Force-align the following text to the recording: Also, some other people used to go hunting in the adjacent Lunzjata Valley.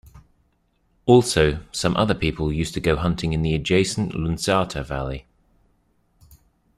Also, 1.05 1.59
some 1.71 1.95
other 1.95 2.15
people 2.15 2.51
used 2.51 2.73
to 2.73 2.79
go 2.79 2.95
hunting 2.95 3.33
in 3.33 3.43
the 3.43 3.53
adjacent 3.53 4.13
Lunzjata 4.13 4.83
Valley. 4.83 5.27